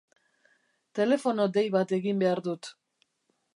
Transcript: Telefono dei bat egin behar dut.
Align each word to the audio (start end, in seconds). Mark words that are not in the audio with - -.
Telefono 0.99 1.43
dei 1.59 1.65
bat 1.77 1.95
egin 1.99 2.19
behar 2.25 2.41
dut. 2.51 2.63